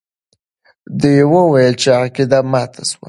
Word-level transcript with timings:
دوی 0.99 1.21
وویل 1.33 1.73
چې 1.81 1.89
عقیده 2.01 2.39
ماته 2.51 2.81
سوه. 2.89 2.97